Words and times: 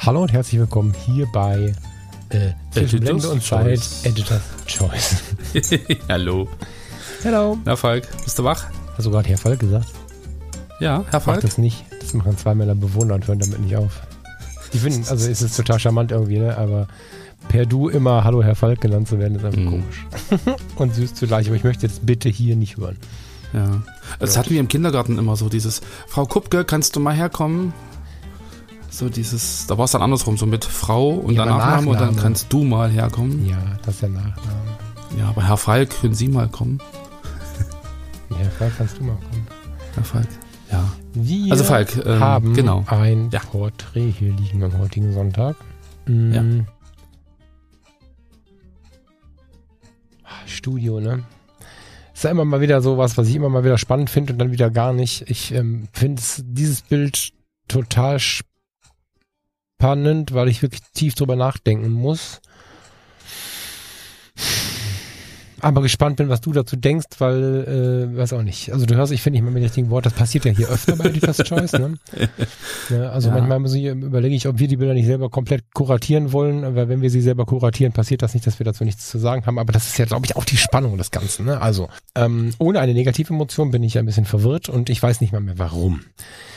Hallo 0.00 0.22
und 0.22 0.32
herzlich 0.32 0.58
willkommen 0.60 0.94
hier 1.06 1.26
bei 1.26 1.74
äh, 2.30 2.50
Zwischen 2.70 3.00
Blende 3.00 3.28
und 3.30 3.42
Zeit 3.42 3.80
Editor's 4.04 4.40
Choice. 4.66 5.16
Hallo. 6.08 6.48
Hallo. 7.24 7.58
Herr 7.64 7.76
Falk, 7.76 8.08
bist 8.24 8.38
du 8.38 8.44
wach? 8.44 8.64
Hast 8.96 9.06
du 9.06 9.10
gerade 9.10 9.28
Herr 9.28 9.38
Falk 9.38 9.60
gesagt? 9.60 9.88
Ja, 10.80 11.04
Herr 11.10 11.20
Falk. 11.20 11.38
Mach 11.38 11.42
das 11.42 11.58
nicht. 11.58 11.84
Das 12.00 12.14
machen 12.14 12.36
zwei 12.38 12.54
Männer 12.54 12.74
Bewohner 12.74 13.14
und 13.14 13.26
hören 13.28 13.40
damit 13.40 13.60
nicht 13.60 13.76
auf. 13.76 14.00
Die 14.72 14.78
finden, 14.78 15.04
also 15.08 15.28
es 15.28 15.42
ist 15.42 15.56
total 15.56 15.78
charmant 15.78 16.12
irgendwie, 16.12 16.38
ne? 16.38 16.56
aber 16.56 16.86
per 17.48 17.66
Du 17.66 17.88
immer 17.88 18.24
Hallo 18.24 18.42
Herr 18.42 18.54
Falk 18.54 18.80
genannt 18.80 19.08
zu 19.08 19.18
werden, 19.18 19.36
ist 19.36 19.44
einfach 19.44 19.58
Mhm. 19.58 19.70
komisch. 19.70 20.06
und 20.76 20.94
süß 20.94 21.14
zugleich, 21.14 21.46
aber 21.48 21.56
ich 21.56 21.64
möchte 21.64 21.86
jetzt 21.86 22.06
bitte 22.06 22.28
hier 22.28 22.56
nicht 22.56 22.76
hören. 22.78 22.96
Ja. 23.52 23.82
Das 24.20 24.38
hatten 24.38 24.50
wir 24.50 24.60
im 24.60 24.68
Kindergarten 24.68 25.18
immer 25.18 25.36
so 25.36 25.48
dieses, 25.48 25.80
Frau 26.06 26.24
Kupke, 26.24 26.64
kannst 26.64 26.94
du 26.96 27.00
mal 27.00 27.14
herkommen? 27.14 27.72
So 28.90 29.08
dieses, 29.08 29.66
da 29.68 29.78
war 29.78 29.84
es 29.84 29.92
dann 29.92 30.02
andersrum, 30.02 30.36
so 30.36 30.46
mit 30.46 30.64
Frau 30.64 31.10
und 31.10 31.34
Ja, 31.34 31.44
dann 31.44 31.54
aber 31.54 31.64
Nachname 31.64 31.86
und 31.90 31.94
dann 31.94 32.06
Nachname. 32.08 32.22
kannst 32.22 32.52
du 32.52 32.64
mal 32.64 32.90
herkommen. 32.90 33.46
Ja, 33.46 33.58
das 33.84 33.94
ist 33.94 34.02
der 34.02 34.08
Nachname. 34.10 34.76
Ja, 35.18 35.28
aber 35.28 35.46
Herr 35.46 35.56
Falk, 35.56 35.90
können 36.00 36.14
Sie 36.14 36.28
mal 36.28 36.48
kommen? 36.48 36.78
Herr 38.36 38.50
Falk, 38.50 38.72
kannst 38.76 38.98
du 38.98 39.04
mal 39.04 39.16
kommen. 39.16 39.46
Herr 39.94 40.04
Falk. 40.04 40.28
Ja. 40.70 40.92
Wir 41.14 41.52
Also 41.52 41.64
Falk, 41.64 41.96
ähm, 42.04 42.20
haben 42.20 42.54
genau. 42.54 42.84
ein 42.88 43.30
Ja. 43.32 43.40
Porträt 43.40 44.10
hier 44.18 44.32
liegen 44.32 44.62
am 44.62 44.76
heutigen 44.78 45.12
Sonntag. 45.12 45.56
Mm. 46.06 46.32
Ja. 46.32 46.42
Ah, 50.24 50.46
Studio, 50.46 51.00
ne? 51.00 51.24
Ist 52.14 52.24
ja 52.24 52.30
immer 52.30 52.44
mal 52.44 52.60
wieder 52.60 52.82
sowas, 52.82 53.16
was 53.16 53.28
ich 53.28 53.34
immer 53.34 53.48
mal 53.48 53.64
wieder 53.64 53.78
spannend 53.78 54.10
finde 54.10 54.32
und 54.34 54.38
dann 54.38 54.52
wieder 54.52 54.70
gar 54.70 54.92
nicht. 54.92 55.28
Ich 55.30 55.52
ähm, 55.54 55.88
finde 55.92 56.20
es- 56.20 56.42
dieses 56.46 56.82
Bild 56.82 57.32
total 57.66 58.18
spannend, 58.20 58.49
weil 60.34 60.48
ich 60.48 60.62
wirklich 60.62 60.82
tief 60.94 61.14
drüber 61.14 61.36
nachdenken 61.36 61.90
muss. 61.90 62.40
Aber 65.62 65.82
gespannt 65.82 66.16
bin, 66.16 66.28
was 66.28 66.40
du 66.40 66.52
dazu 66.52 66.76
denkst, 66.76 67.06
weil, 67.18 68.10
äh, 68.12 68.16
weiß 68.16 68.32
auch 68.32 68.42
nicht. 68.42 68.72
Also 68.72 68.86
du 68.86 68.94
hörst, 68.94 69.12
ich 69.12 69.22
finde 69.22 69.36
nicht 69.38 69.44
mal 69.44 69.50
mit 69.50 69.62
dem 69.62 69.64
richtigen 69.64 69.90
Wort, 69.90 70.06
das 70.06 70.12
passiert 70.12 70.44
ja 70.44 70.52
hier 70.52 70.68
öfter 70.68 70.96
bei 70.96 71.06
Editor's 71.06 71.38
Choice, 71.44 71.72
ne? 71.72 71.94
Ja, 72.90 73.10
also 73.10 73.28
Ja. 73.28 73.34
manchmal 73.34 73.58
muss 73.60 73.74
ich, 73.74 73.84
überlege 73.84 74.34
ich, 74.34 74.46
ob 74.48 74.58
wir 74.58 74.68
die 74.68 74.76
Bilder 74.76 74.94
nicht 74.94 75.06
selber 75.06 75.30
komplett 75.30 75.64
kuratieren 75.74 76.32
wollen, 76.32 76.74
weil 76.74 76.88
wenn 76.88 77.02
wir 77.02 77.10
sie 77.10 77.20
selber 77.20 77.46
kuratieren, 77.46 77.92
passiert 77.92 78.22
das 78.22 78.34
nicht, 78.34 78.46
dass 78.46 78.58
wir 78.58 78.64
dazu 78.64 78.84
nichts 78.84 79.08
zu 79.08 79.18
sagen 79.18 79.46
haben. 79.46 79.58
Aber 79.58 79.72
das 79.72 79.86
ist 79.86 79.98
ja, 79.98 80.04
glaube 80.04 80.26
ich, 80.26 80.36
auch 80.36 80.44
die 80.44 80.56
Spannung 80.56 80.96
des 80.98 81.10
Ganzen. 81.10 81.46
Ne? 81.46 81.60
Also 81.60 81.88
ähm, 82.14 82.52
ohne 82.58 82.80
eine 82.80 82.94
negative 82.94 83.32
Emotion 83.32 83.70
bin 83.70 83.82
ich 83.82 83.98
ein 83.98 84.06
bisschen 84.06 84.24
verwirrt 84.24 84.68
und 84.68 84.90
ich 84.90 85.02
weiß 85.02 85.20
nicht 85.20 85.32
mal 85.32 85.40
mehr 85.40 85.58
warum. 85.58 86.00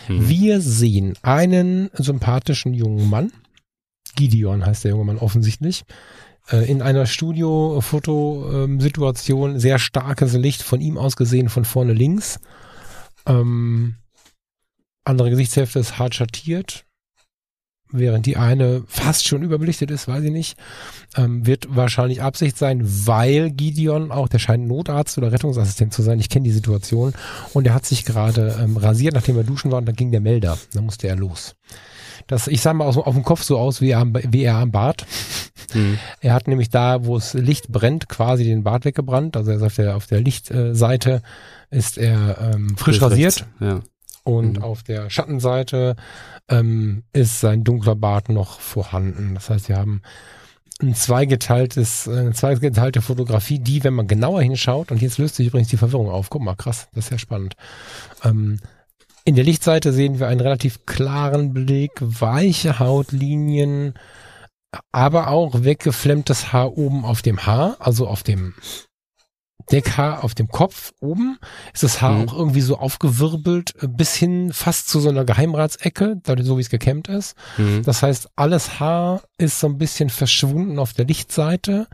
Hm. 0.07 0.27
Wir 0.29 0.61
sehen 0.61 1.13
einen 1.21 1.89
sympathischen 1.93 2.73
jungen 2.73 3.09
Mann. 3.09 3.31
Gideon 4.15 4.65
heißt 4.65 4.83
der 4.83 4.91
junge 4.91 5.05
Mann 5.05 5.17
offensichtlich. 5.17 5.83
Äh, 6.51 6.69
In 6.69 6.81
einer 6.81 7.05
Studio-Fotosituation 7.05 9.59
sehr 9.59 9.79
starkes 9.79 10.33
Licht 10.33 10.63
von 10.63 10.81
ihm 10.81 10.97
aus 10.97 11.15
gesehen 11.15 11.47
von 11.49 11.65
vorne 11.65 11.93
links. 11.93 12.39
Ähm, 13.25 13.95
andere 15.05 15.29
Gesichtshälfte 15.29 15.79
ist 15.79 15.99
hart 15.99 16.15
schattiert, 16.15 16.85
während 17.91 18.25
die 18.25 18.37
eine 18.37 18.83
fast 18.87 19.27
schon 19.27 19.43
überbelichtet 19.43 19.91
ist, 19.91 20.07
weiß 20.07 20.23
ich 20.23 20.31
nicht. 20.31 20.57
Ähm, 21.15 21.45
wird 21.45 21.75
wahrscheinlich 21.75 22.21
Absicht 22.21 22.57
sein, 22.57 22.81
weil 22.83 23.51
Gideon 23.51 24.11
auch, 24.11 24.27
der 24.27 24.39
scheint 24.39 24.67
Notarzt 24.67 25.17
oder 25.17 25.31
Rettungsassistent 25.31 25.93
zu 25.93 26.01
sein. 26.01 26.19
Ich 26.19 26.29
kenne 26.29 26.45
die 26.45 26.51
Situation. 26.51 27.13
Und 27.53 27.67
er 27.67 27.73
hat 27.73 27.85
sich 27.85 28.05
gerade 28.05 28.57
ähm, 28.61 28.77
rasiert, 28.77 29.13
nachdem 29.13 29.37
er 29.37 29.43
duschen 29.43 29.71
war, 29.71 29.79
und 29.79 29.85
dann 29.85 29.95
ging 29.95 30.11
der 30.11 30.21
Melder. 30.21 30.57
Dann 30.73 30.85
musste 30.85 31.07
er 31.07 31.15
los. 31.15 31.55
Das, 32.27 32.47
ich 32.47 32.61
sah 32.61 32.73
mal 32.73 32.85
aus, 32.85 32.97
auf 32.97 33.13
dem 33.13 33.23
Kopf 33.23 33.43
so 33.43 33.57
aus 33.57 33.81
wie 33.81 33.91
er, 33.91 33.99
am, 33.99 34.13
wie 34.13 34.43
er 34.43 34.55
am 34.55 34.71
Bart. 34.71 35.05
Hm. 35.71 35.97
Er 36.21 36.33
hat 36.33 36.47
nämlich 36.47 36.69
da, 36.69 37.05
wo 37.05 37.17
es 37.17 37.33
Licht 37.33 37.69
brennt, 37.71 38.07
quasi 38.09 38.43
den 38.43 38.63
Bart 38.63 38.85
weggebrannt. 38.85 39.35
Also 39.37 39.51
er 39.51 39.57
ist 39.57 39.63
auf 39.63 39.75
der, 39.75 39.95
auf 39.95 40.07
der 40.07 40.21
Lichtseite 40.21 41.21
ist 41.69 41.97
er 41.97 42.53
ähm, 42.53 42.77
frisch 42.77 42.99
Bild 42.99 43.11
rasiert 43.11 43.35
rechts. 43.41 43.47
Ja. 43.59 43.79
und 44.23 44.57
Mhm. 44.57 44.63
auf 44.63 44.83
der 44.83 45.09
Schattenseite 45.09 45.95
ähm, 46.49 47.03
ist 47.13 47.39
sein 47.39 47.63
dunkler 47.63 47.95
Bart 47.95 48.29
noch 48.29 48.59
vorhanden. 48.59 49.33
Das 49.35 49.49
heißt, 49.49 49.69
wir 49.69 49.77
haben 49.77 50.01
ein 50.81 50.93
zweigeteiltes, 50.95 52.07
äh, 52.07 52.11
eine 52.11 52.33
zweigeteilte 52.33 53.01
Fotografie, 53.01 53.59
die, 53.59 53.83
wenn 53.83 53.93
man 53.93 54.07
genauer 54.07 54.41
hinschaut, 54.41 54.91
und 54.91 55.01
jetzt 55.01 55.17
löst 55.17 55.35
sich 55.35 55.47
übrigens 55.47 55.69
die 55.69 55.77
Verwirrung 55.77 56.09
auf. 56.09 56.29
Guck 56.29 56.41
mal, 56.43 56.55
krass, 56.55 56.87
das 56.93 57.05
ist 57.05 57.11
ja 57.11 57.17
spannend. 57.17 57.55
Ähm, 58.23 58.59
in 59.25 59.35
der 59.35 59.43
Lichtseite 59.43 59.93
sehen 59.93 60.19
wir 60.19 60.27
einen 60.27 60.41
relativ 60.41 60.85
klaren 60.85 61.53
Blick, 61.53 61.91
weiche 61.99 62.79
Hautlinien, 62.79 63.93
aber 64.91 65.29
auch 65.29 65.63
weggeflemmtes 65.63 66.51
Haar 66.51 66.77
oben 66.77 67.05
auf 67.05 67.21
dem 67.21 67.45
Haar, 67.45 67.77
also 67.79 68.07
auf 68.07 68.23
dem 68.23 68.53
Deckhaar 69.71 70.25
auf 70.25 70.35
dem 70.35 70.49
Kopf 70.49 70.91
oben 70.99 71.37
ist 71.73 71.83
das 71.83 72.01
Haar 72.01 72.13
Mhm. 72.15 72.27
auch 72.29 72.33
irgendwie 72.37 72.61
so 72.61 72.77
aufgewirbelt 72.77 73.73
äh, 73.81 73.87
bis 73.87 74.13
hin 74.13 74.51
fast 74.51 74.89
zu 74.89 74.99
so 74.99 75.07
einer 75.07 75.23
Geheimratsecke, 75.23 76.17
so 76.41 76.57
wie 76.57 76.61
es 76.61 76.69
gekämmt 76.69 77.07
ist. 77.07 77.35
Hm. 77.55 77.81
Das 77.83 78.03
heißt, 78.03 78.29
alles 78.35 78.81
Haar 78.81 79.21
ist 79.37 79.59
so 79.61 79.67
ein 79.67 79.77
bisschen 79.77 80.09
verschwunden 80.09 80.79
auf 80.79 80.91
der 80.91 81.05
Lichtseite. 81.05 81.87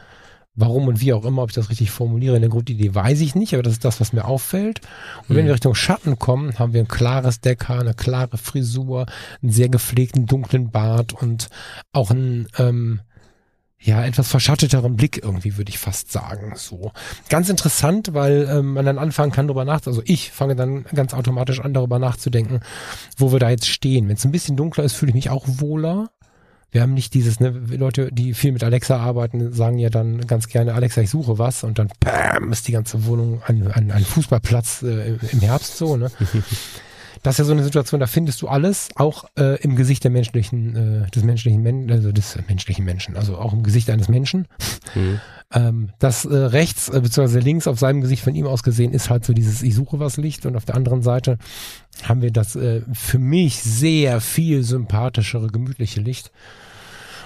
Warum 0.59 0.87
und 0.89 0.99
wie 0.99 1.13
auch 1.13 1.23
immer, 1.25 1.41
ob 1.43 1.49
ich 1.49 1.55
das 1.55 1.69
richtig 1.69 1.89
formuliere, 1.89 2.35
in 2.35 2.41
der 2.41 2.49
Grundidee 2.49 2.93
weiß 2.93 3.21
ich 3.21 3.33
nicht, 3.33 3.53
aber 3.53 3.63
das 3.63 3.73
ist 3.73 3.85
das, 3.85 4.01
was 4.01 4.11
mir 4.13 4.25
auffällt. 4.25 4.81
Und 5.27 5.35
wenn 5.35 5.43
Mhm. 5.43 5.47
wir 5.47 5.53
Richtung 5.53 5.73
Schatten 5.75 6.19
kommen, 6.19 6.59
haben 6.59 6.73
wir 6.73 6.81
ein 6.81 6.87
klares 6.87 7.39
Deckhaar, 7.39 7.79
eine 7.79 7.93
klare 7.93 8.37
Frisur, 8.37 9.05
einen 9.41 9.51
sehr 9.51 9.69
gepflegten 9.69 10.25
dunklen 10.25 10.69
Bart 10.71 11.13
und 11.13 11.49
auch 11.93 12.11
einen 12.11 12.47
ähm, 12.57 12.99
ja 13.81 14.03
etwas 14.03 14.27
verschatteteren 14.27 14.97
Blick 14.97 15.23
irgendwie, 15.23 15.55
würde 15.57 15.69
ich 15.69 15.79
fast 15.79 16.11
sagen. 16.11 16.51
So 16.57 16.91
ganz 17.29 17.47
interessant, 17.47 18.13
weil 18.13 18.45
ähm, 18.51 18.73
man 18.73 18.85
dann 18.85 18.97
anfangen 18.97 19.31
kann 19.31 19.47
darüber 19.47 19.63
nachzudenken. 19.63 20.01
Also 20.01 20.13
ich 20.13 20.31
fange 20.31 20.57
dann 20.57 20.83
ganz 20.93 21.13
automatisch 21.13 21.61
an 21.61 21.73
darüber 21.73 21.97
nachzudenken, 21.99 22.59
wo 23.17 23.31
wir 23.31 23.39
da 23.39 23.49
jetzt 23.49 23.67
stehen. 23.69 24.09
Wenn 24.09 24.17
es 24.17 24.25
ein 24.25 24.31
bisschen 24.33 24.57
dunkler 24.57 24.83
ist, 24.83 24.93
fühle 24.93 25.11
ich 25.11 25.15
mich 25.15 25.29
auch 25.29 25.45
wohler. 25.47 26.09
Wir 26.71 26.81
haben 26.81 26.93
nicht 26.93 27.13
dieses, 27.13 27.39
ne, 27.39 27.49
Leute, 27.49 28.11
die 28.11 28.33
viel 28.33 28.51
mit 28.51 28.63
Alexa 28.63 28.97
arbeiten, 28.97 29.53
sagen 29.53 29.79
ja 29.79 29.89
dann 29.89 30.27
ganz 30.27 30.47
gerne, 30.47 30.75
Alexa, 30.75 31.01
ich 31.01 31.09
suche 31.09 31.39
was 31.39 31.63
und 31.63 31.79
dann 31.79 31.89
bam, 31.99 32.51
ist 32.51 32.67
die 32.67 32.73
ganze 32.73 33.05
Wohnung 33.05 33.41
ein, 33.47 33.67
ein, 33.71 33.91
ein 33.91 34.03
Fußballplatz 34.03 34.83
äh, 34.83 35.17
im 35.31 35.39
Herbst 35.39 35.77
so, 35.77 35.97
ne? 35.97 36.11
Das 37.23 37.35
ist 37.35 37.39
ja 37.39 37.45
so 37.45 37.51
eine 37.51 37.63
Situation, 37.63 37.99
da 37.99 38.07
findest 38.07 38.41
du 38.41 38.47
alles, 38.47 38.89
auch 38.95 39.25
äh, 39.37 39.61
im 39.61 39.75
Gesicht 39.75 40.03
der 40.03 40.11
menschlichen, 40.11 40.75
äh, 41.05 41.09
des 41.11 41.23
menschlichen 41.23 41.61
Menschen, 41.61 41.91
also 41.91 42.11
des 42.11 42.37
menschlichen 42.47 42.85
Menschen, 42.85 43.17
also 43.17 43.37
auch 43.37 43.53
im 43.53 43.63
Gesicht 43.63 43.89
eines 43.89 44.09
Menschen. 44.09 44.47
Hm. 44.93 45.19
Ähm, 45.51 45.89
das 45.97 46.25
äh, 46.25 46.35
rechts 46.35 46.89
äh, 46.89 47.01
bzw. 47.01 47.39
links 47.39 47.65
auf 47.65 47.79
seinem 47.79 48.01
Gesicht 48.01 48.23
von 48.23 48.35
ihm 48.35 48.45
aus 48.45 48.61
gesehen 48.61 48.93
ist 48.93 49.09
halt 49.09 49.25
so 49.25 49.33
dieses 49.33 49.63
Ich 49.63 49.73
suche 49.73 49.99
was 49.99 50.17
Licht 50.17 50.45
und 50.45 50.55
auf 50.55 50.65
der 50.65 50.75
anderen 50.75 51.01
Seite 51.01 51.39
haben 52.03 52.21
wir 52.21 52.31
das 52.31 52.55
äh, 52.55 52.83
für 52.93 53.17
mich 53.17 53.59
sehr 53.59 54.21
viel 54.21 54.61
sympathischere, 54.61 55.47
gemütliche 55.47 56.01
Licht. 56.01 56.31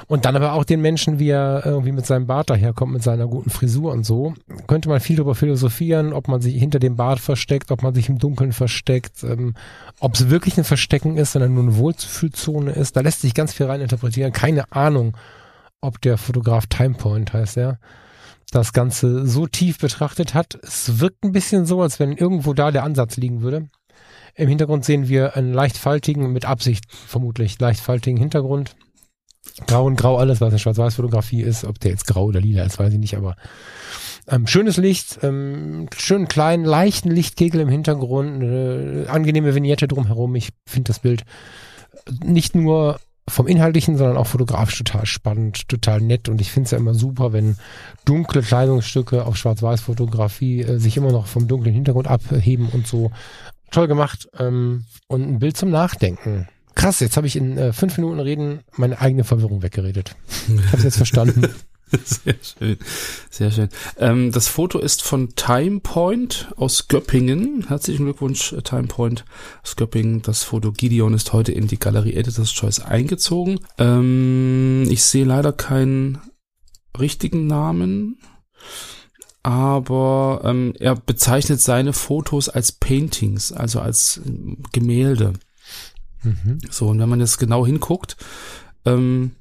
Und 0.07 0.25
dann 0.25 0.35
aber 0.35 0.53
auch 0.53 0.63
den 0.63 0.81
Menschen, 0.81 1.19
wie 1.19 1.29
er 1.29 1.65
irgendwie 1.65 1.91
mit 1.91 2.05
seinem 2.05 2.27
Bart 2.27 2.49
daherkommt, 2.49 2.93
mit 2.93 3.03
seiner 3.03 3.27
guten 3.27 3.49
Frisur 3.49 3.91
und 3.91 4.03
so. 4.03 4.33
Könnte 4.67 4.89
man 4.89 4.99
viel 4.99 5.15
darüber 5.15 5.35
philosophieren, 5.35 6.13
ob 6.13 6.27
man 6.27 6.41
sich 6.41 6.55
hinter 6.55 6.79
dem 6.79 6.95
Bart 6.95 7.19
versteckt, 7.19 7.71
ob 7.71 7.83
man 7.83 7.93
sich 7.93 8.09
im 8.09 8.19
Dunkeln 8.19 8.51
versteckt, 8.51 9.23
ähm, 9.23 9.53
ob 9.99 10.15
es 10.15 10.29
wirklich 10.29 10.57
ein 10.57 10.63
Verstecken 10.63 11.17
ist, 11.17 11.33
sondern 11.33 11.53
nur 11.53 11.63
eine 11.63 11.77
Wohlfühlzone 11.77 12.71
ist. 12.71 12.95
Da 12.95 13.01
lässt 13.01 13.21
sich 13.21 13.33
ganz 13.33 13.53
viel 13.53 13.67
rein 13.67 13.81
interpretieren. 13.81 14.33
Keine 14.33 14.71
Ahnung, 14.71 15.15
ob 15.81 16.01
der 16.01 16.17
Fotograf 16.17 16.65
Timepoint 16.67 17.33
heißt 17.33 17.57
er, 17.57 17.79
das 18.51 18.73
Ganze 18.73 19.25
so 19.27 19.47
tief 19.47 19.79
betrachtet 19.79 20.33
hat. 20.33 20.55
Es 20.63 20.99
wirkt 20.99 21.23
ein 21.23 21.31
bisschen 21.31 21.65
so, 21.65 21.81
als 21.81 21.99
wenn 21.99 22.13
irgendwo 22.13 22.53
da 22.53 22.71
der 22.71 22.83
Ansatz 22.83 23.17
liegen 23.17 23.41
würde. 23.41 23.69
Im 24.35 24.49
Hintergrund 24.49 24.83
sehen 24.85 25.07
wir 25.07 25.35
einen 25.35 25.53
leicht 25.53 25.77
faltigen, 25.77 26.31
mit 26.31 26.45
Absicht 26.45 26.85
vermutlich 26.89 27.59
leicht 27.59 27.81
faltigen 27.81 28.17
Hintergrund. 28.17 28.75
Grau 29.67 29.85
und 29.85 29.95
Grau 29.95 30.17
alles, 30.17 30.41
was 30.41 30.49
eine 30.49 30.59
Schwarz-Weiß-Fotografie 30.59 31.41
ist. 31.41 31.65
Ob 31.65 31.79
der 31.79 31.91
jetzt 31.91 32.07
grau 32.07 32.25
oder 32.25 32.41
lila 32.41 32.63
ist, 32.63 32.79
weiß 32.79 32.93
ich 32.93 32.99
nicht, 32.99 33.15
aber 33.15 33.35
ähm, 34.27 34.47
schönes 34.47 34.77
Licht, 34.77 35.19
ähm, 35.21 35.87
schönen 35.95 36.27
kleinen, 36.27 36.63
leichten 36.63 37.11
Lichtkegel 37.11 37.61
im 37.61 37.69
Hintergrund, 37.69 38.41
äh, 38.41 39.07
angenehme 39.07 39.53
Vignette 39.53 39.87
drumherum. 39.87 40.35
Ich 40.35 40.49
finde 40.65 40.89
das 40.89 40.99
Bild 40.99 41.23
nicht 42.23 42.55
nur 42.55 42.99
vom 43.27 43.47
Inhaltlichen, 43.47 43.97
sondern 43.97 44.17
auch 44.17 44.27
fotografisch 44.27 44.77
total 44.77 45.05
spannend, 45.05 45.67
total 45.69 46.01
nett. 46.01 46.29
Und 46.29 46.41
ich 46.41 46.51
finde 46.51 46.65
es 46.65 46.71
ja 46.71 46.77
immer 46.77 46.93
super, 46.93 47.33
wenn 47.33 47.57
dunkle 48.05 48.41
Kleidungsstücke 48.41 49.25
auf 49.25 49.37
Schwarz-Weiß-Fotografie 49.37 50.61
äh, 50.61 50.77
sich 50.77 50.97
immer 50.97 51.11
noch 51.11 51.27
vom 51.27 51.47
dunklen 51.47 51.73
Hintergrund 51.73 52.07
abheben 52.07 52.69
und 52.69 52.87
so. 52.87 53.11
Toll 53.71 53.87
gemacht. 53.87 54.27
Ähm, 54.37 54.85
und 55.07 55.23
ein 55.23 55.39
Bild 55.39 55.57
zum 55.57 55.69
Nachdenken. 55.69 56.47
Krass, 56.75 56.99
jetzt 56.99 57.17
habe 57.17 57.27
ich 57.27 57.35
in 57.35 57.57
äh, 57.57 57.73
fünf 57.73 57.97
Minuten 57.97 58.19
Reden 58.19 58.61
meine 58.75 58.99
eigene 58.99 59.23
Verwirrung 59.23 59.61
weggeredet. 59.61 60.15
Ich 60.47 60.65
habe 60.67 60.77
es 60.77 60.83
jetzt 60.83 60.97
verstanden. 60.97 61.47
Sehr 62.03 62.35
schön, 62.41 62.77
sehr 63.29 63.51
schön. 63.51 63.69
Ähm, 63.97 64.31
das 64.31 64.47
Foto 64.47 64.79
ist 64.79 65.03
von 65.03 65.35
Time 65.35 65.79
Point 65.79 66.51
aus 66.55 66.87
Göppingen. 66.87 67.67
Herzlichen 67.67 68.05
Glückwunsch, 68.05 68.51
äh, 68.53 68.63
Time 68.63 68.87
Point 68.87 69.25
aus 69.61 69.75
Göppingen. 69.75 70.23
Das 70.23 70.43
Foto 70.43 70.71
Gideon 70.71 71.13
ist 71.13 71.33
heute 71.33 71.51
in 71.51 71.67
die 71.67 71.77
Galerie 71.77 72.15
Editor's 72.15 72.51
Choice 72.51 72.79
eingezogen. 72.79 73.59
Ähm, 73.77 74.87
ich 74.89 75.03
sehe 75.03 75.25
leider 75.25 75.53
keinen 75.53 76.19
richtigen 76.99 77.45
Namen, 77.45 78.17
aber 79.43 80.41
ähm, 80.45 80.73
er 80.79 80.95
bezeichnet 80.95 81.61
seine 81.61 81.93
Fotos 81.93 82.49
als 82.49 82.71
Paintings, 82.71 83.51
also 83.51 83.79
als 83.79 84.21
Gemälde. 84.71 85.33
Mhm. 86.23 86.59
So, 86.69 86.87
und 86.87 86.99
wenn 86.99 87.09
man 87.09 87.19
jetzt 87.19 87.37
genau 87.37 87.65
hinguckt, 87.65 88.17
ähm, 88.85 89.31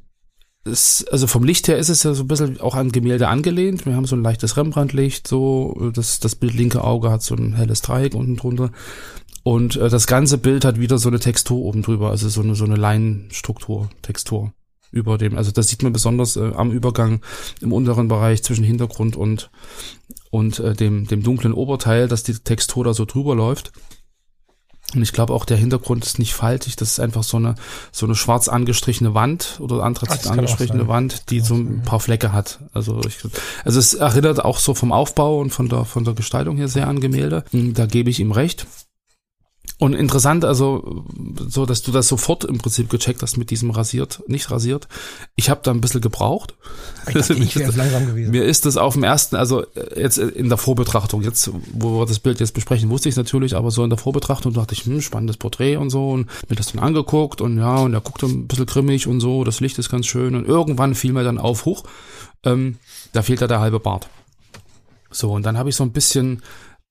es, 0.65 1.05
also 1.11 1.27
vom 1.27 1.45
Licht 1.45 1.67
her 1.69 1.77
ist 1.77 1.89
es 1.89 2.05
ja 2.05 2.15
so 2.15 2.23
ein 2.23 2.29
bisschen 2.29 2.61
auch 2.61 2.75
an 2.75 2.93
Gemälde 2.93 3.29
angelehnt. 3.29 3.85
Wir 3.85 3.97
haben 3.97 4.07
so 4.07 4.15
ein 4.15 4.23
leichtes 4.23 4.57
Rembrandt-Licht, 4.57 5.27
so 5.27 5.91
das, 5.93 6.21
das 6.21 6.37
Bild 6.37 6.55
linke 6.55 6.85
Auge 6.85 7.11
hat 7.11 7.23
so 7.23 7.35
ein 7.35 7.55
helles 7.55 7.83
Dreieck 7.83 8.15
unten 8.15 8.37
drunter. 8.37 8.71
Und 9.43 9.77
äh, 9.77 9.89
das 9.89 10.07
ganze 10.07 10.39
Bild 10.39 10.65
hat 10.65 10.79
wieder 10.79 10.99
so 10.99 11.09
eine 11.09 11.19
Textur 11.19 11.59
oben 11.59 11.83
drüber, 11.83 12.11
also 12.11 12.29
so 12.29 12.43
eine, 12.43 12.55
so 12.55 12.65
eine 12.65 12.77
Leinenstruktur, 12.77 13.91
Textur 14.03 14.53
über 14.93 15.19
dem. 15.19 15.37
Also 15.37 15.51
das 15.51 15.69
sieht 15.69 15.83
man 15.83 15.93
besonders 15.93 16.37
äh, 16.37 16.53
am 16.55 16.71
Übergang 16.71 17.23
im 17.61 17.73
unteren 17.73 18.07
Bereich 18.09 18.45
zwischen 18.45 18.65
Hintergrund 18.65 19.17
und, 19.17 19.51
und 20.31 20.61
äh, 20.61 20.75
dem, 20.75 21.09
dem 21.09 21.23
dunklen 21.25 21.55
Oberteil, 21.55 22.07
dass 22.07 22.23
die 22.23 22.35
Textur 22.35 22.85
da 22.85 22.95
so 22.95 23.05
drüber 23.05 23.35
läuft. 23.35 23.73
Und 24.95 25.03
ich 25.03 25.13
glaube 25.13 25.33
auch, 25.33 25.45
der 25.45 25.57
Hintergrund 25.57 26.05
ist 26.05 26.19
nicht 26.19 26.35
faltig. 26.35 26.77
Das 26.77 26.91
ist 26.91 27.01
einfach 27.01 27.23
so 27.23 27.37
eine, 27.37 27.55
so 27.91 28.07
eine 28.07 28.15
schwarz 28.15 28.49
angestrichene 28.49 29.15
Wand 29.15 29.59
oder 29.61 29.83
Anthrazit 29.83 30.27
angestrichene 30.27 30.89
Wand, 30.89 31.31
die 31.31 31.41
so 31.41 31.55
ein 31.55 31.83
paar 31.83 32.01
Flecke 32.01 32.33
hat. 32.33 32.59
Also 32.75 33.01
ich, 33.07 33.19
also 33.65 33.79
es 33.79 33.95
erinnert 33.95 34.45
auch 34.45 34.59
so 34.59 34.75
vom 34.75 34.93
Aufbau 34.93 35.39
und 35.41 35.51
von 35.51 35.69
der, 35.69 35.85
von 35.85 36.05
der 36.05 36.15
Gestaltung 36.15 36.57
her 36.57 36.69
sehr 36.69 36.89
an 36.89 37.01
Gemälde. 37.01 37.45
Da 37.53 37.87
gebe 37.87 38.11
ich 38.11 38.21
ihm 38.21 38.33
recht. 38.33 38.67
Und 39.79 39.95
interessant, 39.95 40.45
also 40.45 41.05
so, 41.49 41.67
dass 41.67 41.83
du 41.83 41.91
das 41.93 42.07
sofort 42.07 42.45
im 42.45 42.59
Prinzip 42.59 42.89
gecheckt 42.89 43.23
hast 43.23 43.37
mit 43.37 43.51
diesem 43.51 43.71
rasiert, 43.71 44.23
nicht 44.29 44.51
rasiert. 44.51 44.87
Ich 45.35 45.51
habe 45.51 45.61
da 45.65 45.73
ein 45.73 45.81
bisschen 45.81 46.01
gebraucht. 46.01 46.55
Ich 47.09 47.15
dachte, 47.15 47.35
ich 47.35 47.55
langsam 47.77 48.07
gewesen. 48.07 48.31
Mir 48.31 48.45
ist 48.45 48.65
das 48.65 48.77
auf 48.77 48.95
dem 48.95 49.03
ersten, 49.03 49.37
also 49.37 49.65
jetzt 49.97 50.19
in 50.19 50.49
der 50.49 50.59
Vorbetrachtung, 50.59 51.23
jetzt 51.23 51.51
wo 51.73 52.01
wir 52.01 52.07
das 52.07 52.21
Bild 52.21 52.39
jetzt 52.39 52.55
besprechen, 52.55 52.91
wusste 52.91 53.09
ich 53.09 53.15
es 53.15 53.17
natürlich, 53.17 53.57
aber 53.57 53.71
so 53.71 53.83
in 53.83 53.91
der 53.91 53.99
Vorbetrachtung 53.99 54.53
dachte 54.53 54.75
ich, 54.75 54.85
hm, 54.85 55.01
spannendes 55.01 55.37
Porträt 55.37 55.77
und 55.77 55.91
so 55.91 56.11
und 56.11 56.29
mir 56.49 56.57
das 56.57 56.73
dann 56.73 56.83
angeguckt 56.83 57.41
und 57.41 57.59
ja, 57.59 57.77
und 57.79 57.93
er 57.93 58.01
guckte 58.01 58.27
ein 58.27 58.47
bisschen 58.47 58.67
grimmig 58.67 59.07
und 59.07 59.21
so, 59.21 59.43
das 59.43 59.61
Licht 59.61 59.79
ist 59.79 59.91
ganz 59.91 60.07
schön 60.07 60.37
und 60.37 60.47
irgendwann 60.47 60.95
fiel 60.95 61.13
mir 61.13 61.25
dann 61.25 61.39
auf, 61.39 61.65
hoch, 61.65 61.85
ähm, 62.45 62.77
da 63.13 63.23
fehlt 63.23 63.41
ja 63.41 63.47
der 63.47 63.61
halbe 63.61 63.81
Bart. 63.81 64.09
So, 65.11 65.33
und 65.33 65.45
dann 65.45 65.59
habe 65.59 65.69
ich 65.69 65.77
so 65.77 65.85
ein 65.85 65.93
bisschen 65.93 66.43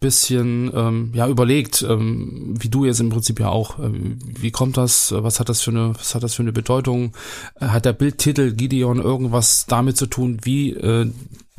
bisschen 0.01 0.71
ähm, 0.73 1.11
ja 1.13 1.27
überlegt, 1.27 1.83
ähm, 1.83 2.55
wie 2.59 2.69
du 2.69 2.85
jetzt 2.85 2.99
im 2.99 3.09
Prinzip 3.09 3.39
ja 3.39 3.49
auch, 3.49 3.79
ähm, 3.79 4.17
wie 4.25 4.51
kommt 4.51 4.75
das, 4.75 5.13
was 5.15 5.39
hat 5.39 5.47
das 5.47 5.61
für 5.61 5.71
eine, 5.71 5.93
was 5.95 6.15
hat 6.15 6.23
das 6.23 6.33
für 6.33 6.41
eine 6.41 6.51
Bedeutung? 6.51 7.13
Äh, 7.59 7.67
hat 7.67 7.85
der 7.85 7.93
Bildtitel 7.93 8.51
Gideon 8.51 8.99
irgendwas 8.99 9.67
damit 9.67 9.97
zu 9.97 10.07
tun, 10.07 10.39
wie 10.41 10.71
äh, 10.71 11.09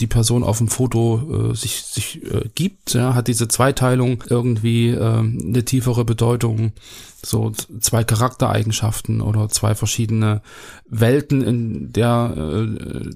die 0.01 0.09
Person 0.09 0.43
auf 0.43 0.59
dem 0.59 0.67
Foto 0.67 1.53
äh, 1.53 1.55
sich 1.55 1.83
sich 1.83 2.21
äh, 2.25 2.51
gibt? 2.55 2.95
Ja? 2.95 3.15
Hat 3.15 3.29
diese 3.29 3.47
Zweiteilung 3.47 4.25
irgendwie 4.29 4.89
äh, 4.89 5.19
eine 5.19 5.65
tiefere 5.65 6.05
Bedeutung? 6.05 6.73
So 7.25 7.53
zwei 7.53 8.03
Charaktereigenschaften 8.03 9.21
oder 9.21 9.49
zwei 9.51 9.77
verschiedene 9.77 10.43
Welten, 10.89 11.43
in 11.43 11.93
der 11.93 12.35
äh, 12.37 13.11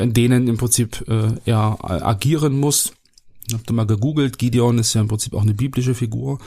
in 0.00 0.14
denen 0.14 0.48
im 0.48 0.56
Prinzip 0.56 1.04
äh, 1.08 1.34
er 1.44 1.76
agieren 1.80 2.58
muss 2.58 2.92
habe 3.52 3.64
da 3.66 3.72
mal 3.72 3.86
gegoogelt, 3.86 4.38
Gideon 4.38 4.78
ist 4.78 4.94
ja 4.94 5.00
im 5.00 5.08
Prinzip 5.08 5.34
auch 5.34 5.42
eine 5.42 5.54
biblische 5.54 5.94
Figur. 5.94 6.38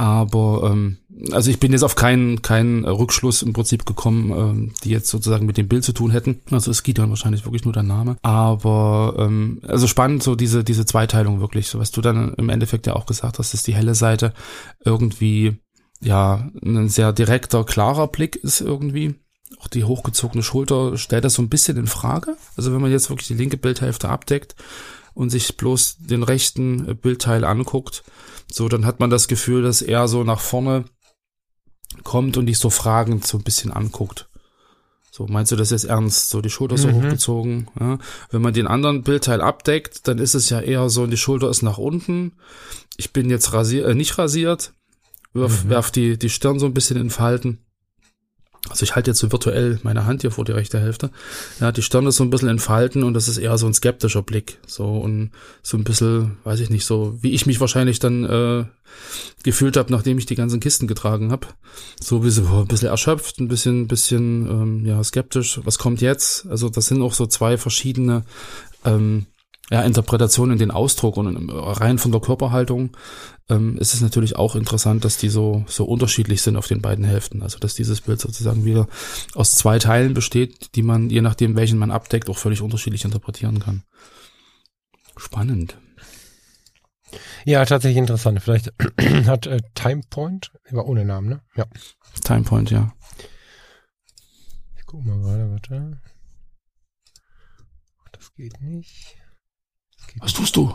Aber 0.00 0.70
ähm, 0.72 0.96
also 1.30 1.50
ich 1.50 1.60
bin 1.60 1.72
jetzt 1.72 1.82
auf 1.82 1.94
keinen 1.94 2.40
keinen 2.40 2.86
Rückschluss 2.86 3.42
im 3.42 3.52
Prinzip 3.52 3.84
gekommen, 3.84 4.30
ähm, 4.30 4.72
die 4.82 4.88
jetzt 4.88 5.10
sozusagen 5.10 5.44
mit 5.44 5.58
dem 5.58 5.68
Bild 5.68 5.84
zu 5.84 5.92
tun 5.92 6.10
hätten. 6.10 6.40
Also 6.50 6.70
ist 6.70 6.84
Gideon 6.84 7.10
wahrscheinlich 7.10 7.44
wirklich 7.44 7.64
nur 7.64 7.74
der 7.74 7.82
Name. 7.82 8.16
Aber 8.22 9.16
ähm, 9.18 9.60
also 9.68 9.86
spannend 9.86 10.22
so 10.22 10.36
diese 10.36 10.64
diese 10.64 10.86
Zweiteilung 10.86 11.40
wirklich, 11.40 11.68
so 11.68 11.78
was 11.78 11.90
du 11.90 12.00
dann 12.00 12.32
im 12.34 12.48
Endeffekt 12.48 12.86
ja 12.86 12.96
auch 12.96 13.04
gesagt 13.04 13.38
hast, 13.38 13.52
dass 13.52 13.62
die 13.62 13.74
helle 13.74 13.94
Seite 13.94 14.32
irgendwie 14.82 15.58
ja 16.00 16.48
ein 16.64 16.88
sehr 16.88 17.12
direkter, 17.12 17.64
klarer 17.64 18.08
Blick 18.08 18.36
ist 18.36 18.62
irgendwie. 18.62 19.16
Auch 19.58 19.68
die 19.68 19.84
hochgezogene 19.84 20.42
Schulter 20.42 20.96
stellt 20.96 21.24
das 21.24 21.34
so 21.34 21.42
ein 21.42 21.50
bisschen 21.50 21.76
in 21.76 21.86
Frage. 21.86 22.36
Also 22.56 22.72
wenn 22.72 22.80
man 22.80 22.90
jetzt 22.90 23.10
wirklich 23.10 23.28
die 23.28 23.34
linke 23.34 23.58
Bildhälfte 23.58 24.08
abdeckt, 24.08 24.56
und 25.14 25.30
sich 25.30 25.56
bloß 25.56 25.98
den 25.98 26.22
rechten 26.22 26.96
Bildteil 26.96 27.44
anguckt, 27.44 28.02
so 28.50 28.68
dann 28.68 28.86
hat 28.86 29.00
man 29.00 29.10
das 29.10 29.28
Gefühl, 29.28 29.62
dass 29.62 29.82
er 29.82 30.08
so 30.08 30.24
nach 30.24 30.40
vorne 30.40 30.84
kommt 32.04 32.36
und 32.36 32.46
dich 32.46 32.58
so 32.58 32.70
fragend 32.70 33.26
so 33.26 33.38
ein 33.38 33.44
bisschen 33.44 33.72
anguckt. 33.72 34.28
So, 35.12 35.26
meinst 35.26 35.50
du 35.50 35.56
das 35.56 35.70
jetzt 35.70 35.84
ernst? 35.84 36.30
So 36.30 36.40
die 36.40 36.50
Schulter 36.50 36.78
so 36.78 36.88
mhm. 36.88 36.94
hochgezogen. 36.94 37.68
Ja? 37.78 37.98
Wenn 38.30 38.42
man 38.42 38.54
den 38.54 38.68
anderen 38.68 39.02
Bildteil 39.02 39.40
abdeckt, 39.40 40.06
dann 40.06 40.18
ist 40.18 40.34
es 40.34 40.50
ja 40.50 40.60
eher 40.60 40.88
so, 40.88 41.06
die 41.06 41.16
Schulter 41.16 41.50
ist 41.50 41.62
nach 41.62 41.78
unten. 41.78 42.32
Ich 42.96 43.12
bin 43.12 43.28
jetzt 43.28 43.52
rasiert, 43.52 43.88
äh, 43.88 43.94
nicht 43.94 44.18
rasiert. 44.18 44.72
Wirf, 45.32 45.64
mhm. 45.64 45.70
werf 45.70 45.90
die, 45.90 46.16
die 46.16 46.30
Stirn 46.30 46.58
so 46.58 46.66
ein 46.66 46.74
bisschen 46.74 46.96
in 46.96 47.10
Falten. 47.10 47.58
Also 48.68 48.82
ich 48.84 48.94
halte 48.94 49.10
jetzt 49.10 49.18
so 49.18 49.32
virtuell 49.32 49.80
meine 49.82 50.04
Hand 50.04 50.20
hier 50.20 50.30
vor 50.30 50.44
die 50.44 50.52
rechte 50.52 50.78
Hälfte. 50.78 51.10
Ja, 51.60 51.72
die 51.72 51.82
Stirn 51.82 52.06
ist 52.06 52.16
so 52.16 52.24
ein 52.24 52.30
bisschen 52.30 52.48
entfalten 52.48 53.02
und 53.02 53.14
das 53.14 53.26
ist 53.26 53.38
eher 53.38 53.56
so 53.56 53.66
ein 53.66 53.74
skeptischer 53.74 54.22
Blick. 54.22 54.58
So 54.66 54.84
und 54.98 55.30
so 55.62 55.76
ein 55.76 55.84
bisschen, 55.84 56.36
weiß 56.44 56.60
ich 56.60 56.70
nicht, 56.70 56.84
so 56.84 57.16
wie 57.22 57.32
ich 57.32 57.46
mich 57.46 57.60
wahrscheinlich 57.60 58.00
dann 58.00 58.24
äh, 58.24 58.64
gefühlt 59.42 59.76
habe, 59.76 59.90
nachdem 59.90 60.18
ich 60.18 60.26
die 60.26 60.34
ganzen 60.34 60.60
Kisten 60.60 60.86
getragen 60.86 61.32
habe. 61.32 61.46
So 62.00 62.16
ein 62.16 62.22
bisschen, 62.22 62.46
ein 62.48 62.66
bisschen 62.66 62.88
erschöpft, 62.88 63.40
ein 63.40 63.48
bisschen, 63.48 63.88
bisschen 63.88 64.46
ähm, 64.48 64.86
ja, 64.86 65.02
skeptisch. 65.02 65.60
Was 65.64 65.78
kommt 65.78 66.02
jetzt? 66.02 66.46
Also 66.46 66.68
das 66.68 66.86
sind 66.86 67.00
auch 67.00 67.14
so 67.14 67.26
zwei 67.26 67.56
verschiedene 67.56 68.24
ähm, 68.84 69.26
ja, 69.70 69.82
Interpretation 69.82 70.50
in 70.50 70.58
den 70.58 70.72
Ausdruck 70.72 71.16
und 71.16 71.48
rein 71.48 71.98
von 71.98 72.10
der 72.10 72.20
Körperhaltung 72.20 72.96
ähm, 73.48 73.78
ist 73.78 73.94
es 73.94 74.00
natürlich 74.00 74.34
auch 74.34 74.56
interessant, 74.56 75.04
dass 75.04 75.16
die 75.16 75.28
so, 75.28 75.64
so 75.68 75.84
unterschiedlich 75.84 76.42
sind 76.42 76.56
auf 76.56 76.66
den 76.66 76.82
beiden 76.82 77.04
Hälften. 77.04 77.42
Also 77.42 77.58
dass 77.58 77.76
dieses 77.76 78.00
Bild 78.00 78.20
sozusagen 78.20 78.64
wieder 78.64 78.88
aus 79.34 79.52
zwei 79.52 79.78
Teilen 79.78 80.12
besteht, 80.12 80.74
die 80.74 80.82
man, 80.82 81.08
je 81.08 81.20
nachdem 81.20 81.54
welchen 81.54 81.78
man 81.78 81.92
abdeckt, 81.92 82.28
auch 82.28 82.36
völlig 82.36 82.62
unterschiedlich 82.62 83.04
interpretieren 83.04 83.60
kann. 83.60 83.84
Spannend. 85.16 85.78
Ja, 87.44 87.64
tatsächlich 87.64 87.98
interessant. 87.98 88.42
Vielleicht 88.42 88.72
hat 89.26 89.46
äh, 89.46 89.60
Time 89.74 90.02
Point, 90.10 90.52
war 90.70 90.86
ohne 90.86 91.04
Namen, 91.04 91.28
ne? 91.28 91.42
Ja. 91.56 91.66
Time 92.24 92.42
Point, 92.42 92.70
ja. 92.70 92.92
Ich 94.76 94.86
guck 94.86 95.04
mal 95.04 95.20
gerade, 95.20 95.50
warte. 95.50 96.00
Das 98.12 98.32
geht 98.34 98.60
nicht. 98.60 99.19
Was 100.18 100.32
tust 100.32 100.56
du? 100.56 100.74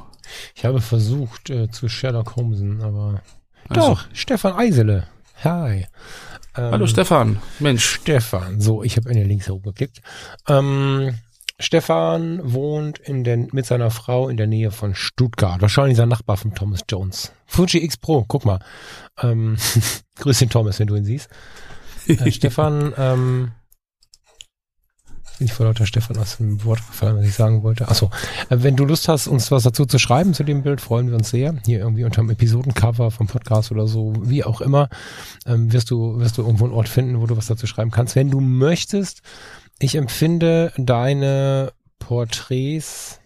Ich 0.55 0.65
habe 0.65 0.81
versucht 0.81 1.49
äh, 1.49 1.69
zu 1.69 1.87
Sherlock 1.87 2.35
Holmesen, 2.35 2.81
aber 2.81 3.21
also. 3.69 3.89
doch, 3.89 4.05
Stefan 4.13 4.53
Eisele. 4.53 5.07
Hi. 5.43 5.87
Ähm, 6.57 6.71
Hallo 6.71 6.87
Stefan, 6.87 7.39
Mensch. 7.59 7.85
Stefan, 7.85 8.61
so, 8.61 8.83
ich 8.83 8.97
habe 8.97 9.09
in 9.09 9.17
den 9.17 9.27
Links 9.27 9.47
herumgeklickt. 9.47 10.01
Ähm, 10.47 11.15
Stefan 11.59 12.41
wohnt 12.43 12.99
in 12.99 13.23
den, 13.23 13.49
mit 13.51 13.65
seiner 13.65 13.89
Frau 13.89 14.27
in 14.27 14.37
der 14.37 14.47
Nähe 14.47 14.71
von 14.71 14.93
Stuttgart. 14.93 15.61
Wahrscheinlich 15.61 15.97
sein 15.97 16.09
Nachbar 16.09 16.37
von 16.37 16.53
Thomas 16.53 16.81
Jones. 16.89 17.31
Fuji 17.45 17.83
X 17.83 17.97
Pro, 17.97 18.25
guck 18.27 18.45
mal. 18.45 18.59
Ähm, 19.21 19.57
grüß 20.19 20.39
den 20.39 20.49
Thomas, 20.49 20.79
wenn 20.79 20.87
du 20.87 20.95
ihn 20.95 21.05
siehst. 21.05 21.29
Äh, 22.07 22.31
Stefan 22.31 22.93
ähm, 22.97 23.51
bin 25.37 25.47
ich 25.47 25.53
vor 25.53 25.65
lauter 25.65 25.85
Stefan 25.85 26.17
aus 26.17 26.37
dem 26.37 26.63
Wort 26.63 26.85
gefallen, 26.87 27.17
was 27.17 27.25
ich 27.25 27.33
sagen 27.33 27.63
wollte. 27.63 27.87
Achso, 27.87 28.09
äh, 28.49 28.57
wenn 28.59 28.75
du 28.75 28.85
Lust 28.85 29.07
hast, 29.07 29.27
uns 29.27 29.51
was 29.51 29.63
dazu 29.63 29.85
zu 29.85 29.99
schreiben 29.99 30.33
zu 30.33 30.43
dem 30.43 30.63
Bild, 30.63 30.81
freuen 30.81 31.09
wir 31.09 31.15
uns 31.15 31.29
sehr. 31.29 31.55
Hier 31.65 31.79
irgendwie 31.79 32.03
unter 32.03 32.21
dem 32.21 32.29
Episodencover 32.29 33.11
vom 33.11 33.27
Podcast 33.27 33.71
oder 33.71 33.87
so, 33.87 34.13
wie 34.21 34.43
auch 34.43 34.61
immer, 34.61 34.89
ähm, 35.45 35.71
wirst 35.73 35.91
du, 35.91 36.19
wirst 36.19 36.37
du 36.37 36.41
irgendwo 36.41 36.65
einen 36.65 36.73
Ort 36.73 36.89
finden, 36.89 37.19
wo 37.21 37.25
du 37.25 37.37
was 37.37 37.47
dazu 37.47 37.67
schreiben 37.67 37.91
kannst. 37.91 38.15
Wenn 38.15 38.31
du 38.31 38.39
möchtest, 38.39 39.21
ich 39.79 39.95
empfinde 39.95 40.71
deine 40.77 41.73
Porträts, 41.99 43.19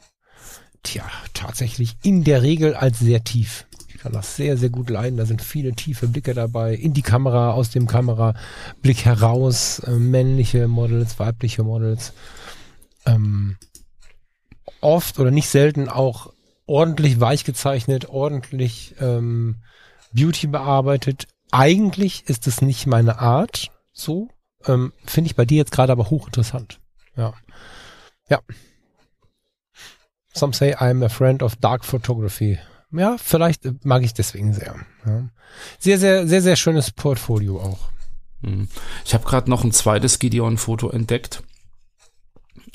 tja, 0.83 1.03
tatsächlich 1.33 1.95
in 2.03 2.23
der 2.23 2.41
Regel 2.41 2.75
als 2.75 2.99
sehr 2.99 3.23
tief. 3.23 3.65
Ich 3.99 4.03
kann 4.03 4.13
das 4.13 4.37
sehr, 4.37 4.55
sehr 4.55 4.69
gut 4.69 4.89
leiden. 4.89 5.17
Da 5.17 5.25
sind 5.25 5.41
viele 5.41 5.73
tiefe 5.73 6.07
Blicke 6.07 6.33
dabei. 6.33 6.73
In 6.73 6.93
die 6.93 7.01
Kamera, 7.01 7.51
aus 7.51 7.69
dem 7.69 7.85
Kamerablick 7.85 9.03
heraus. 9.03 9.79
Äh, 9.79 9.91
männliche 9.91 10.69
Models, 10.69 11.19
weibliche 11.19 11.63
Models. 11.63 12.13
Ähm, 13.05 13.57
oft 14.79 15.19
oder 15.19 15.31
nicht 15.31 15.49
selten 15.49 15.89
auch 15.89 16.31
ordentlich 16.65 17.19
weich 17.19 17.43
gezeichnet, 17.43 18.07
ordentlich 18.07 18.95
ähm, 19.01 19.57
Beauty 20.13 20.47
bearbeitet. 20.47 21.27
Eigentlich 21.51 22.23
ist 22.29 22.47
es 22.47 22.61
nicht 22.61 22.87
meine 22.87 23.19
Art, 23.19 23.69
so. 23.91 24.29
Ähm, 24.65 24.93
Finde 25.03 25.27
ich 25.27 25.35
bei 25.35 25.43
dir 25.43 25.57
jetzt 25.57 25.73
gerade 25.73 25.91
aber 25.91 26.09
hochinteressant. 26.09 26.79
Ja. 27.17 27.33
Ja. 28.29 28.39
Some 30.33 30.53
say 30.53 30.73
I'm 30.73 31.03
a 31.03 31.09
friend 31.09 31.43
of 31.43 31.57
dark 31.57 31.83
photography. 31.83 32.59
Ja, 32.91 33.17
vielleicht 33.17 33.85
mag 33.85 34.03
ich 34.03 34.13
deswegen 34.13 34.53
sehr. 34.53 34.75
Ja. 35.05 35.29
Sehr, 35.77 35.99
sehr, 35.99 36.27
sehr, 36.27 36.41
sehr 36.41 36.55
schönes 36.55 36.91
Portfolio 36.91 37.59
auch. 37.61 37.89
Hm. 38.43 38.67
Ich 39.05 39.13
habe 39.13 39.25
gerade 39.25 39.49
noch 39.49 39.63
ein 39.63 39.71
zweites 39.71 40.19
Gideon-Foto 40.19 40.89
entdeckt. 40.89 41.43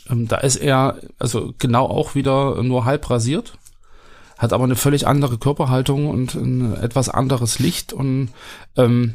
Ähm, 0.08 0.28
da 0.28 0.36
ist 0.38 0.56
er, 0.56 0.98
also 1.18 1.54
genau 1.58 1.86
auch 1.86 2.14
wieder 2.14 2.62
nur 2.62 2.84
halb 2.84 3.08
rasiert, 3.10 3.58
hat 4.38 4.52
aber 4.52 4.64
eine 4.64 4.76
völlig 4.76 5.06
andere 5.06 5.38
Körperhaltung 5.38 6.08
und 6.08 6.34
ein 6.34 6.76
etwas 6.76 7.08
anderes 7.08 7.58
Licht 7.58 7.92
und 7.92 8.30
ähm, 8.76 9.14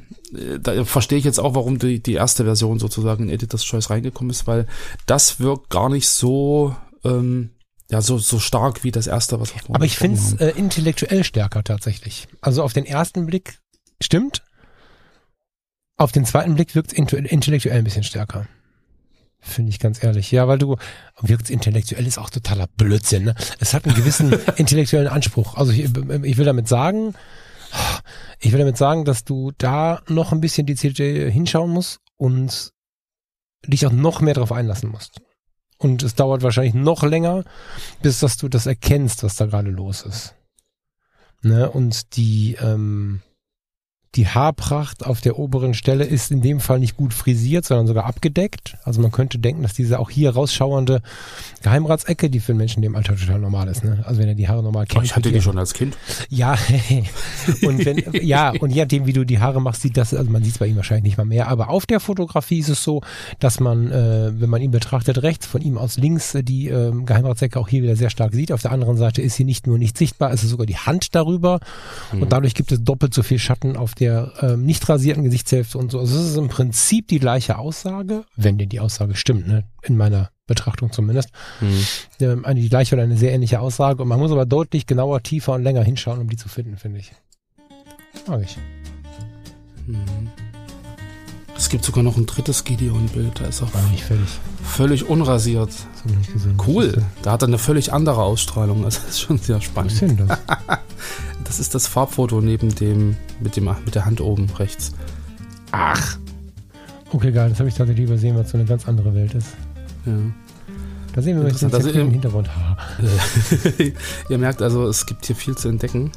da 0.59 0.85
verstehe 0.85 1.17
ich 1.17 1.25
jetzt 1.25 1.39
auch, 1.39 1.55
warum 1.55 1.77
die, 1.77 2.01
die 2.01 2.13
erste 2.13 2.45
Version 2.45 2.79
sozusagen 2.79 3.23
in 3.23 3.29
Editor's 3.29 3.65
Choice 3.65 3.89
reingekommen 3.89 4.31
ist, 4.31 4.47
weil 4.47 4.65
das 5.05 5.39
wirkt 5.39 5.69
gar 5.69 5.89
nicht 5.89 6.07
so 6.07 6.75
ähm, 7.03 7.51
ja, 7.89 8.01
so, 8.01 8.19
so 8.19 8.39
stark 8.39 8.83
wie 8.83 8.91
das 8.91 9.07
erste, 9.07 9.39
was 9.39 9.53
wir 9.53 9.61
Aber 9.73 9.85
ich 9.85 9.97
finde 9.97 10.19
es 10.19 10.33
äh, 10.33 10.49
intellektuell 10.49 11.23
stärker 11.23 11.63
tatsächlich. 11.63 12.27
Also 12.39 12.63
auf 12.63 12.73
den 12.73 12.85
ersten 12.85 13.25
Blick 13.25 13.59
stimmt. 14.01 14.43
Auf 15.97 16.11
den 16.11 16.23
zweiten 16.23 16.55
Blick 16.55 16.75
wirkt 16.75 16.93
es 16.93 16.97
intellektuell 16.97 17.79
ein 17.79 17.83
bisschen 17.83 18.03
stärker. 18.03 18.47
Finde 19.41 19.69
ich 19.69 19.79
ganz 19.79 20.03
ehrlich. 20.03 20.31
Ja, 20.31 20.47
weil 20.47 20.59
du 20.59 20.77
wirkt 21.19 21.49
intellektuell 21.49 22.05
ist 22.05 22.19
auch 22.19 22.29
totaler 22.29 22.67
Blödsinn. 22.67 23.23
Ne? 23.23 23.35
Es 23.59 23.73
hat 23.73 23.85
einen 23.85 23.95
gewissen 23.95 24.33
intellektuellen 24.57 25.07
Anspruch. 25.07 25.55
Also 25.55 25.71
ich, 25.71 25.85
ich 25.85 26.37
will 26.37 26.45
damit 26.45 26.67
sagen, 26.67 27.15
ich 28.39 28.51
will 28.51 28.59
damit 28.59 28.77
sagen, 28.77 29.03
dass 29.03 29.23
du 29.23 29.51
da 29.57 30.01
noch 30.07 30.31
ein 30.31 30.41
bisschen 30.41 30.67
die 30.67 30.75
CJ 30.75 31.31
hinschauen 31.31 31.71
musst 31.71 31.99
und 32.17 32.71
dich 33.65 33.85
auch 33.87 33.91
noch 33.91 34.21
mehr 34.21 34.35
darauf 34.35 34.51
einlassen 34.51 34.89
musst. 34.89 35.21
Und 35.79 36.03
es 36.03 36.13
dauert 36.13 36.43
wahrscheinlich 36.43 36.73
noch 36.73 37.03
länger, 37.03 37.45
bis 38.01 38.19
dass 38.19 38.37
du 38.37 38.49
das 38.49 38.65
erkennst, 38.65 39.23
was 39.23 39.37
da 39.37 39.45
gerade 39.45 39.71
los 39.71 40.01
ist. 40.03 40.35
Ne? 41.41 41.71
Und 41.71 42.17
die, 42.17 42.57
ähm, 42.61 43.21
die 44.15 44.27
Haarpracht 44.27 45.05
auf 45.05 45.21
der 45.21 45.37
oberen 45.37 45.75
Stelle 45.75 46.03
ist 46.03 46.31
in 46.31 46.41
dem 46.41 46.59
Fall 46.59 46.79
nicht 46.79 46.97
gut 46.97 47.13
frisiert, 47.13 47.65
sondern 47.65 47.85
sogar 47.85 48.05
abgedeckt. 48.05 48.75
Also 48.83 49.01
man 49.01 49.11
könnte 49.11 49.37
denken, 49.37 49.61
dass 49.61 49.75
diese 49.75 49.99
auch 49.99 50.09
hier 50.09 50.31
rausschauernde 50.31 51.01
Geheimratsecke, 51.61 52.31
die 52.31 52.39
für 52.39 52.53
einen 52.53 52.57
Menschen 52.57 52.79
in 52.79 52.89
dem 52.89 52.95
Alter 52.95 53.15
total 53.15 53.39
normal 53.39 53.67
ist. 53.67 53.83
Ne? 53.83 54.03
Also 54.05 54.19
wenn 54.19 54.27
er 54.27 54.33
die 54.33 54.47
Haare 54.47 54.63
normal 54.63 54.87
kennt. 54.87 55.01
Oh, 55.01 55.03
ich 55.03 55.15
hatte 55.15 55.31
die 55.31 55.41
schon 55.41 55.59
als 55.59 55.75
Kind. 55.75 55.95
Ja, 56.29 56.57
und 57.61 57.85
wenn, 57.85 58.03
ja, 58.13 58.51
und 58.59 58.71
je 58.71 58.81
nachdem, 58.81 59.05
wie 59.05 59.13
du 59.13 59.25
die 59.25 59.39
Haare 59.39 59.61
machst, 59.61 59.83
sieht 59.83 59.95
das, 59.95 60.11
also 60.15 60.29
man 60.31 60.43
sieht 60.43 60.53
es 60.53 60.57
bei 60.57 60.65
ihm 60.65 60.75
wahrscheinlich 60.75 61.03
nicht 61.03 61.17
mal 61.17 61.25
mehr. 61.25 61.47
Aber 61.47 61.69
auf 61.69 61.85
der 61.85 61.99
Fotografie 61.99 62.59
ist 62.59 62.69
es 62.69 62.83
so, 62.83 63.01
dass 63.37 63.59
man, 63.59 63.91
äh, 63.91 64.31
wenn 64.33 64.49
man 64.49 64.61
ihn 64.63 64.71
betrachtet, 64.71 65.21
rechts, 65.21 65.45
von 65.45 65.61
ihm 65.61 65.77
aus 65.77 65.97
links, 65.97 66.33
äh, 66.33 66.41
die 66.41 66.67
äh, 66.67 66.91
Geheimratsecke 67.05 67.59
auch 67.59 67.67
hier 67.67 67.83
wieder 67.83 67.95
sehr 67.95 68.09
stark 68.09 68.33
sieht. 68.33 68.51
Auf 68.51 68.63
der 68.63 68.71
anderen 68.71 68.97
Seite 68.97 69.21
ist 69.21 69.35
sie 69.35 69.43
nicht 69.43 69.67
nur 69.67 69.77
nicht 69.77 69.99
sichtbar, 69.99 70.31
es 70.31 70.43
ist 70.43 70.49
sogar 70.49 70.65
die 70.65 70.77
Hand 70.77 71.13
darüber. 71.13 71.59
Mhm. 72.11 72.23
Und 72.23 72.31
dadurch 72.31 72.55
gibt 72.55 72.71
es 72.71 72.83
doppelt 72.83 73.13
so 73.13 73.21
viel 73.21 73.37
Schatten 73.37 73.77
auf 73.77 73.93
der 73.99 74.33
ähm, 74.41 74.65
nicht 74.65 74.87
rasierten 74.87 75.23
Gesichtshälfte 75.23 75.77
und 75.77 75.91
so. 75.91 75.99
Also 75.99 76.17
es 76.17 76.29
ist 76.31 76.37
im 76.37 76.47
Prinzip 76.47 77.07
die 77.07 77.19
gleiche 77.19 77.57
Aussage, 77.57 78.25
wenn 78.35 78.57
denn 78.57 78.69
die 78.69 78.79
Aussage 78.79 79.15
stimmt, 79.15 79.47
ne? 79.47 79.65
in 79.83 79.97
meiner 79.97 80.31
Betrachtung 80.47 80.91
zumindest. 80.91 81.29
Mhm. 81.61 81.85
Ähm, 82.19 82.45
eine 82.45 82.59
die 82.59 82.69
gleiche 82.69 82.95
oder 82.95 83.03
eine 83.03 83.17
sehr 83.17 83.33
ähnliche 83.33 83.59
Aussage. 83.59 84.01
Und 84.01 84.09
man 84.09 84.19
muss 84.19 84.31
aber 84.31 84.45
deutlich 84.45 84.87
genauer, 84.87 85.21
tiefer 85.21 85.53
und 85.53 85.63
länger 85.63 85.83
hinschauen, 85.83 86.19
um 86.19 86.29
die 86.29 86.37
zu 86.37 86.49
finden, 86.49 86.77
finde 86.77 86.99
ich. 86.99 87.11
Mag 88.27 88.41
ich. 88.43 88.57
Mhm. 89.85 90.29
Es 91.59 91.67
gibt 91.67 91.83
sogar 91.83 92.05
noch 92.05 92.15
ein 92.15 92.25
drittes 92.25 92.63
Gideon-Bild, 92.63 93.41
da 93.41 93.47
ist 93.47 93.61
auch 93.61 93.67
völlig, 93.67 94.29
völlig 94.63 95.09
unrasiert. 95.09 95.69
Cool, 96.65 97.03
da 97.21 97.33
hat 97.33 97.43
er 97.43 97.49
eine 97.49 97.57
völlig 97.57 97.91
andere 97.91 98.23
Ausstrahlung. 98.23 98.83
Das 98.83 98.97
ist 98.97 99.19
schon 99.19 99.37
sehr 99.39 99.59
spannend. 99.59 99.91
Was 99.91 100.01
ist 100.01 100.19
denn 100.19 100.25
das? 100.25 100.39
das 101.49 101.59
ist 101.59 101.73
das 101.73 101.87
Farbfoto 101.87 102.41
neben 102.41 102.75
dem 102.75 103.17
mit, 103.39 103.55
dem, 103.55 103.67
mit 103.83 103.95
der 103.95 104.05
Hand 104.05 104.21
oben 104.21 104.47
rechts. 104.59 104.91
Ach. 105.71 106.19
Okay, 107.11 107.31
geil, 107.31 107.49
das 107.49 107.57
habe 107.57 107.67
ich 107.67 107.73
tatsächlich 107.73 108.05
übersehen, 108.05 108.35
weil 108.35 108.43
es 108.43 108.51
so 108.51 108.57
eine 108.59 108.67
ganz 108.67 108.87
andere 108.87 109.15
Welt 109.15 109.33
ist. 109.33 109.47
Ja. 110.05 110.13
Da 111.15 111.21
sehen 111.23 111.37
wir 111.37 111.43
mal 111.43 111.51
den 111.51 111.73
also 111.73 111.89
im 111.89 112.11
Hintergrund. 112.11 112.51
Ihr 114.29 114.37
merkt 114.37 114.61
also, 114.61 114.87
es 114.87 115.07
gibt 115.07 115.25
hier 115.25 115.35
viel 115.35 115.57
zu 115.57 115.69
entdecken. 115.69 116.11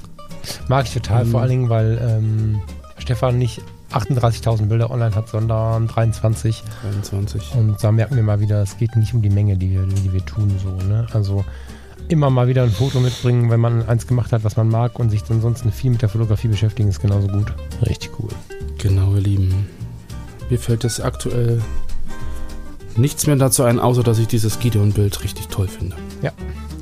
Mag 0.69 0.85
ich 0.85 0.93
total, 0.93 1.23
ähm, 1.23 1.31
vor 1.31 1.41
allen 1.41 1.51
Dingen, 1.51 1.69
weil 1.71 1.99
ähm, 2.03 2.61
Stefan 2.99 3.39
nicht 3.39 3.63
38.000 3.91 4.67
Bilder 4.67 4.91
online 4.91 5.15
hat, 5.15 5.31
sondern 5.31 5.87
23. 5.87 6.63
23. 6.83 7.55
Und 7.55 7.83
da 7.83 7.91
merken 7.91 8.17
wir 8.17 8.23
mal 8.23 8.41
wieder, 8.41 8.61
es 8.61 8.77
geht 8.77 8.97
nicht 8.97 9.15
um 9.15 9.23
die 9.23 9.31
Menge, 9.31 9.57
die 9.57 9.71
wir, 9.71 9.87
die 9.87 10.13
wir 10.13 10.27
tun. 10.27 10.55
So, 10.63 10.87
ne? 10.87 11.07
Also 11.15 11.43
immer 12.13 12.31
mal 12.31 12.47
wieder 12.47 12.63
ein 12.63 12.71
Foto 12.71 13.01
mitbringen, 13.01 13.51
wenn 13.51 13.59
man 13.59 13.89
eins 13.89 14.07
gemacht 14.07 14.33
hat, 14.33 14.45
was 14.45 14.57
man 14.57 14.69
mag 14.69 14.99
und 14.99 15.11
sich 15.11 15.23
ansonsten 15.31 15.73
viel 15.73 15.91
mit 15.91 16.03
der 16.03 16.11
Fotografie 16.11 16.49
beschäftigen, 16.49 16.91
ist 16.91 17.01
genauso 17.01 17.27
gut. 17.27 17.53
Richtig 17.89 18.11
cool. 18.19 18.29
Genau, 18.79 19.15
ihr 19.15 19.23
Lieben. 19.23 19.67
Mir 20.51 20.59
fällt 20.59 20.85
es 20.85 21.01
aktuell 21.01 21.63
nichts 22.97 23.27
mehr 23.27 23.37
dazu 23.37 23.63
ein, 23.63 23.81
außer 23.81 24.03
dass 24.03 24.19
ich 24.19 24.27
dieses 24.27 24.59
Gideon-Bild 24.59 25.25
richtig 25.25 25.49
toll 25.49 25.69
finde. 25.69 25.97
Ja, 26.21 26.33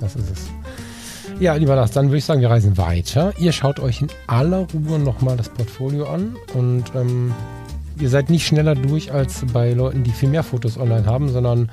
das 0.01 0.17
ist 0.17 0.31
es. 0.31 0.49
Ja, 1.39 1.55
lieber 1.55 1.77
Lars, 1.77 1.93
dann 1.93 2.09
würde 2.09 2.19
ich 2.19 2.25
sagen, 2.25 2.41
wir 2.41 2.51
reisen 2.51 2.77
weiter. 2.77 3.33
Ihr 3.39 3.53
schaut 3.53 3.79
euch 3.79 4.03
in 4.03 4.09
aller 4.27 4.67
Ruhe 4.75 4.99
nochmal 4.99 5.37
das 5.37 5.49
Portfolio 5.49 6.07
an 6.07 6.37
und 6.55 6.85
ähm, 6.97 7.33
ihr 8.01 8.11
seid 8.11 8.29
nicht 8.29 8.47
schneller 8.47 8.75
durch 8.75 9.13
als 9.13 9.45
bei 9.53 9.73
Leuten, 9.73 10.03
die 10.03 10.11
viel 10.11 10.29
mehr 10.29 10.43
Fotos 10.43 10.77
online 10.77 11.07
haben, 11.07 11.29
sondern 11.31 11.71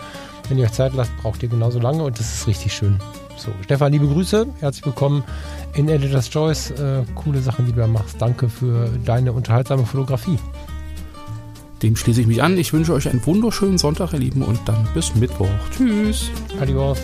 wenn 0.47 0.59
ihr 0.59 0.65
euch 0.65 0.71
Zeit 0.71 0.93
lasst, 0.93 1.11
braucht 1.17 1.41
ihr 1.41 1.49
genauso 1.49 1.79
lange 1.79 2.03
und 2.03 2.19
das 2.19 2.33
ist 2.33 2.47
richtig 2.47 2.73
schön. 2.73 2.99
So, 3.37 3.51
Stefan, 3.63 3.91
liebe 3.91 4.07
Grüße, 4.07 4.47
herzlich 4.59 4.85
willkommen 4.85 5.23
in 5.75 5.87
Editor's 5.89 6.29
Choice. 6.29 6.71
Äh, 6.71 7.03
coole 7.13 7.39
Sachen, 7.39 7.67
die 7.67 7.71
du 7.71 7.79
da 7.79 7.87
machst. 7.87 8.19
Danke 8.19 8.49
für 8.49 8.89
deine 9.05 9.31
unterhaltsame 9.31 9.85
Fotografie. 9.85 10.39
Dem 11.83 11.95
schließe 11.95 12.21
ich 12.21 12.27
mich 12.27 12.41
an. 12.41 12.57
Ich 12.57 12.73
wünsche 12.73 12.93
euch 12.93 13.07
einen 13.07 13.23
wunderschönen 13.23 13.77
Sonntag, 13.77 14.13
ihr 14.13 14.19
Lieben, 14.19 14.41
und 14.41 14.59
dann 14.65 14.87
bis 14.95 15.13
Mittwoch. 15.13 15.47
Tschüss. 15.71 16.31
Adios. 16.59 16.97